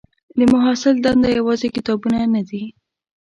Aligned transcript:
د 0.37 0.39
محصل 0.53 0.95
دنده 1.05 1.29
یوازې 1.37 1.67
کتابونه 1.75 2.17
نه 2.33 2.41
دي. 2.49 2.63